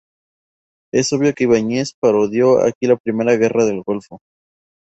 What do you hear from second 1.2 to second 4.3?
que Ibáñez parodió aquí la primera Guerra del Golfo.